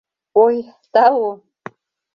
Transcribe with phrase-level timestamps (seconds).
[0.43, 0.55] —Ой,
[0.93, 1.23] тау!